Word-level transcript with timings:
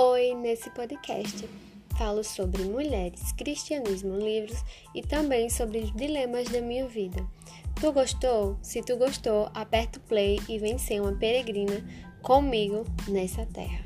Oi, 0.00 0.32
nesse 0.32 0.70
podcast 0.70 1.48
falo 1.98 2.22
sobre 2.22 2.62
mulheres, 2.62 3.32
cristianismo, 3.32 4.16
livros 4.16 4.62
e 4.94 5.02
também 5.02 5.50
sobre 5.50 5.78
os 5.78 5.92
dilemas 5.92 6.48
da 6.48 6.60
minha 6.60 6.86
vida. 6.86 7.26
Tu 7.80 7.90
gostou? 7.90 8.56
Se 8.62 8.80
tu 8.80 8.96
gostou, 8.96 9.50
aperta 9.52 9.98
o 9.98 10.02
play 10.02 10.38
e 10.48 10.56
vem 10.56 10.78
ser 10.78 11.00
uma 11.00 11.16
peregrina 11.16 11.84
comigo 12.22 12.84
nessa 13.08 13.44
terra. 13.46 13.82